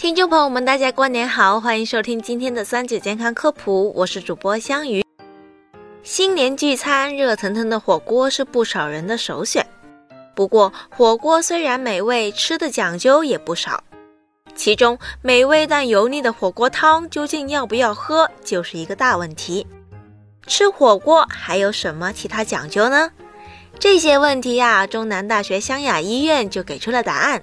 [0.00, 5.04] 听众朋友们，大家过年好，欢迎收听今天的三九健康科普，我是主播香鱼。
[6.02, 9.66] 新年聚餐，热腾腾的火锅是不少人的首选。
[10.34, 13.84] 不过，火锅虽然美味，吃的讲究也不少。
[14.54, 19.66] 其中，美味但油腻的火锅汤究竟要不要喝，就是一个大问题。
[20.46, 23.10] 吃火锅还有什么其他讲究呢？
[23.78, 27.42] 这些问题呀，中南大学湘雅医院就给出了答案。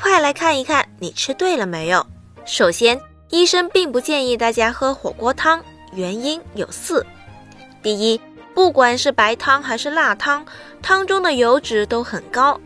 [0.00, 2.06] 快来看一看，你吃对了没有？
[2.44, 5.60] 首先，医生并不建议大家喝火锅汤，
[5.92, 7.04] 原因有四。
[7.82, 8.20] 第一，
[8.54, 10.46] 不管是白汤还是辣汤，
[10.80, 12.58] 汤中的油脂都很高，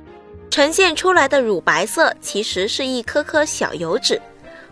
[0.51, 4.21] 呈现出来的乳白色其实是一颗颗小油脂。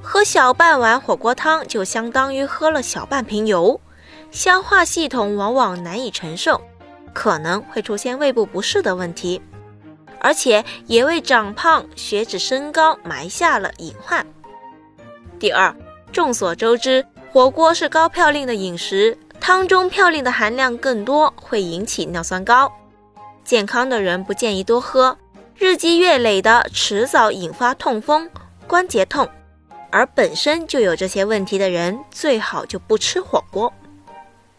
[0.03, 3.81] 喝小半碗火锅汤就相当于喝了小半瓶油，
[4.31, 6.61] 消化系统往往难以承受，
[7.15, 9.41] 可能会出现胃部不适的问题。
[10.21, 14.25] 而且也为长胖、血脂升高埋下了隐患。
[15.39, 15.75] 第二，
[16.13, 22.71] 众所周知，火锅是高嘌呤的饮食，汤中嘌呤的含量更多，会引起尿酸高。
[23.43, 25.17] 健康的人不建议多喝，
[25.57, 28.31] 日积月累的，迟早引发痛风、
[28.67, 29.29] 关节痛。
[29.91, 33.73] 而本身就有这些问题的人，最好就不吃火锅。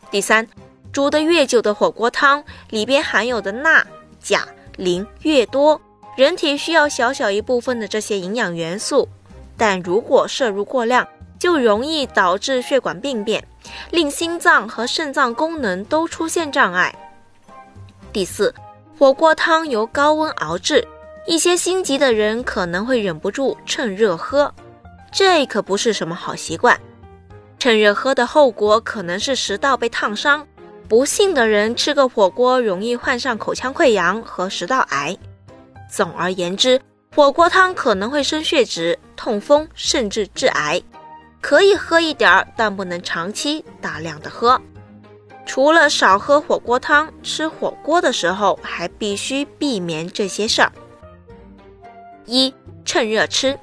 [0.09, 0.45] 第三，
[0.91, 3.85] 煮得越久的火锅汤里边含有的钠、
[4.19, 4.45] 钾。
[4.81, 5.79] 磷越多，
[6.17, 9.07] 人体需要小小一部分的这些营养元素，
[9.55, 11.07] 但如果摄入过量，
[11.37, 13.47] 就容易导致血管病变，
[13.91, 16.93] 令心脏和肾脏功能都出现障碍。
[18.11, 18.53] 第四，
[18.97, 20.83] 火锅汤由高温熬制，
[21.27, 24.51] 一些心急的人可能会忍不住趁热喝，
[25.11, 26.75] 这可不是什么好习惯。
[27.59, 30.47] 趁热喝的后果可能是食道被烫伤。
[30.91, 35.17] 不幸的人吃个火锅，容易患上口腔溃疡和食道癌。
[35.89, 36.81] 总而言之，
[37.15, 40.81] 火锅汤可能会升血脂、痛风，甚至致癌。
[41.39, 44.59] 可以喝一点儿，但不能长期大量的喝。
[45.45, 50.73] 除了少喝火锅汤，吃火锅的时候还必须避免这些事儿：
[52.25, 53.57] 一、趁热吃，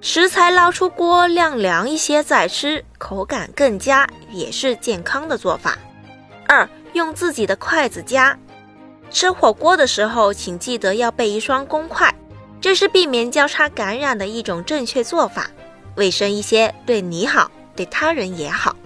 [0.00, 5.76] 食材捞出锅晾凉一些再吃，口感更佳，也是健康的做法。
[6.54, 8.38] 二，用自己的筷子夹。
[9.10, 12.14] 吃火锅的时候，请记得要备一双公筷，
[12.60, 15.50] 这是避免交叉感染的一种正确做法，
[15.96, 18.76] 卫生一些，对你好，对他人也好。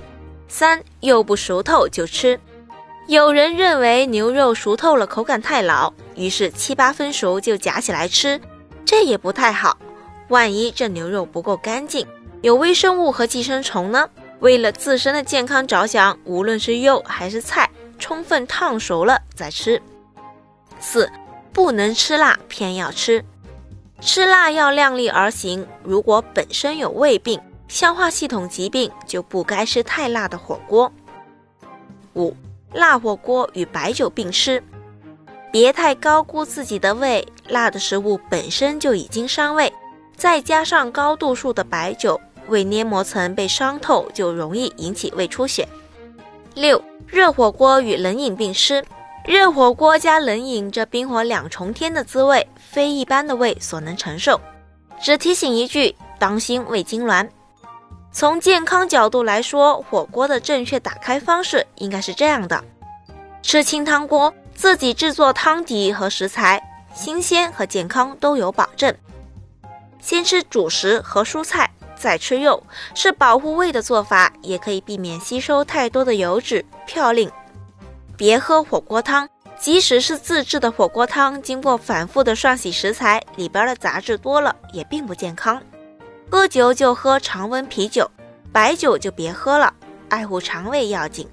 [0.48, 2.40] 三，肉不熟透就吃。
[3.06, 8.40] 有人认为牛肉熟透了口感太老，于是七八分熟就夹起来吃，
[8.86, 9.76] 这也不太好。
[10.28, 12.06] 万一这牛肉不够干净，
[12.40, 14.08] 有微生物和寄生虫呢？
[14.40, 17.68] 为了自身的健康着想，无论是肉还是菜，
[17.98, 19.80] 充分烫熟了再吃。
[20.78, 21.10] 四，
[21.52, 23.24] 不能吃辣，偏要吃。
[24.00, 25.66] 吃辣要量力而行。
[25.82, 30.92] 如果本身有胃病、消化系统疾病，就不该吃太辣的火锅。
[32.14, 32.32] 五，
[32.72, 34.62] 辣火锅与白酒并吃，
[35.50, 37.26] 别太高估自己的胃。
[37.48, 39.72] 辣的食物本身就已经伤胃，
[40.16, 42.20] 再加上高度数的白酒。
[42.48, 45.68] 胃黏膜层被伤透，就容易引起胃出血。
[46.54, 48.84] 六、热火锅与冷饮并吃，
[49.24, 54.40] 热火锅加冷饮，这冰火两重天的滋味，非一般的胃所能承受。
[55.00, 57.28] 只提醒一句，当心胃痉挛。
[58.10, 62.64] 从健康角度来说，火锅的正确打开方式应该是这样的：
[63.42, 66.60] 吃清汤锅，自己制作汤底和食材，
[66.92, 68.92] 新鲜和健康都有保证。
[70.00, 71.70] 先吃主食和蔬菜。
[71.98, 72.62] 再吃肉
[72.94, 77.30] 是保护胃的做法，也可以避免吸收太多的油脂嘌呤。
[78.16, 79.28] 别喝火锅汤，
[79.60, 85.60] 即使是自制的火锅汤，经过反复的涮洗食材，里边的杂质多了，也并不健康。
[86.30, 88.10] 喝酒就喝常温啤酒，
[88.52, 89.72] 白酒就别喝了，
[90.08, 91.28] 爱护肠胃要紧。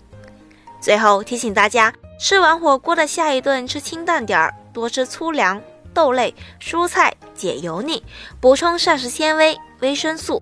[0.79, 5.61] 最后提醒大家，吃完火锅的下一顿吃清淡点儿，多吃粗粮、
[5.93, 8.03] 豆类、蔬菜，解油腻，
[8.39, 10.41] 补充膳食纤维、维生素。